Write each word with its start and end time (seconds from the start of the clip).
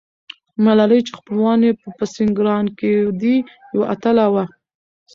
ملالۍ 0.63 0.99
چې 1.07 1.11
خپلوان 1.19 1.59
یې 1.67 1.71
په 1.97 2.05
سینګران 2.15 2.65
کې 2.77 2.91
دي، 3.21 3.35
یوه 3.73 3.85
اتله 3.93 4.25
وه. 4.33 4.45